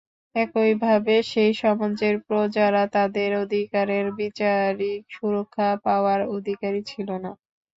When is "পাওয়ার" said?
5.85-6.19